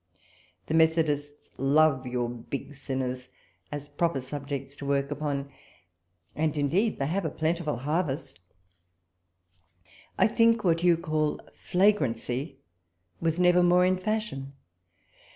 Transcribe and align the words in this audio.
The 0.65 0.73
Methodists 0.73 1.51
love 1.59 2.07
your 2.07 2.27
big 2.27 2.73
sinners, 2.73 3.29
as 3.71 3.87
proper 3.87 4.19
subjects 4.19 4.75
to 4.77 4.85
work 4.87 5.11
upon— 5.11 5.51
and 6.35 6.57
indeed 6.57 6.97
they 6.97 7.05
have 7.05 7.23
a 7.23 7.29
plentiful 7.29 7.77
harvest— 7.77 8.39
I 10.17 10.25
think 10.25 10.63
what 10.63 10.81
you 10.81 10.97
call 10.97 11.39
flagrancy 11.53 12.57
was 13.19 13.37
never 13.37 13.61
more 13.61 13.85
in 13.85 13.95
fashion. 13.97 14.53